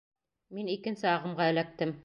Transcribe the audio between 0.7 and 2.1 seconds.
икенсе ағымға эләктем.